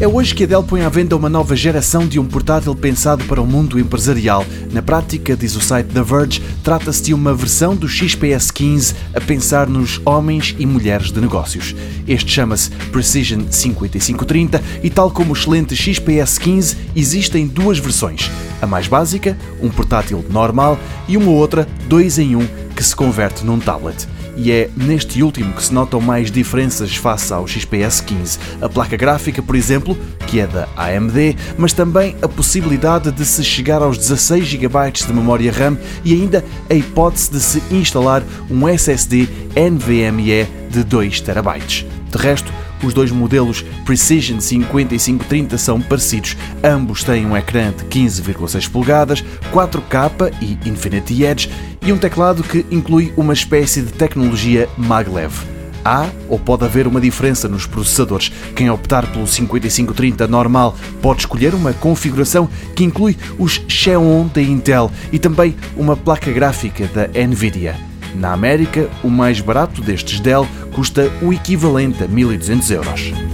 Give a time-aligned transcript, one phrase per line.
[0.00, 3.22] É hoje que a Dell põe à venda uma nova geração de um portátil pensado
[3.24, 4.46] para o mundo empresarial.
[4.72, 9.20] Na prática, diz o site The Verge, trata-se de uma versão do XPS 15 a
[9.20, 11.76] pensar nos homens e mulheres de negócios.
[12.08, 18.30] Este chama-se Precision 5530 e, tal como o excelente XPS 15, existem duas versões.
[18.62, 22.48] A mais básica, um portátil normal, e uma outra, dois em um,
[22.80, 27.30] que se converte num tablet e é neste último que se notam mais diferenças face
[27.30, 28.38] ao XPS 15.
[28.58, 33.44] A placa gráfica, por exemplo, que é da AMD, mas também a possibilidade de se
[33.44, 38.66] chegar aos 16 GB de memória RAM e ainda a hipótese de se instalar um
[38.66, 41.84] SSD NVMe de 2 TB.
[42.10, 42.50] De resto,
[42.82, 46.36] os dois modelos Precision 5530 são parecidos.
[46.62, 51.50] Ambos têm um ecrã de 15,6 polegadas, 4K e Infinity Edge
[51.82, 55.32] e um teclado que inclui uma espécie de tecnologia maglev.
[55.84, 58.30] Há ou pode haver uma diferença nos processadores.
[58.54, 64.90] Quem optar pelo 5530 normal pode escolher uma configuração que inclui os Xeon da Intel
[65.10, 67.89] e também uma placa gráfica da Nvidia.
[68.14, 73.29] Na América, o mais barato destes Dell custa o equivalente a 1200 euros.